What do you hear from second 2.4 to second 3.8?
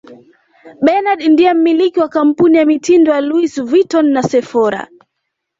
ya mitindo ya Louis